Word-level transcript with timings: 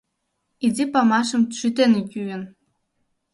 Изи 0.65 0.85
памашым 0.93 1.41
шӱтен 1.57 1.91
йӱын 2.11 2.43